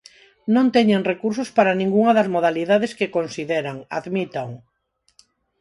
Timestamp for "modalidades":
2.35-2.91